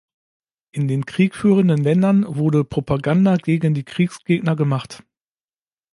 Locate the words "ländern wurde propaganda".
1.83-3.35